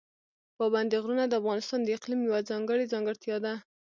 [0.57, 3.53] پابندي غرونه د افغانستان د اقلیم یوه ځانګړې ځانګړتیا ده.